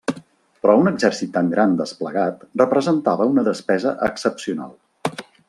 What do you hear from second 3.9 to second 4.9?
excepcional.